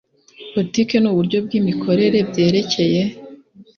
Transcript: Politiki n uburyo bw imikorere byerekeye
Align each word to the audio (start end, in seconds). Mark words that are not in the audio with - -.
Politiki 0.53 0.95
n 0.99 1.05
uburyo 1.11 1.37
bw 1.45 1.51
imikorere 1.59 2.17
byerekeye 2.29 3.01